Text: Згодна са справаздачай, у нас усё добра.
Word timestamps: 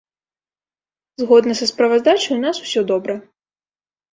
Згодна 1.23 1.53
са 1.61 1.65
справаздачай, 1.73 2.33
у 2.37 2.41
нас 2.47 2.57
усё 2.67 2.81
добра. 2.93 3.15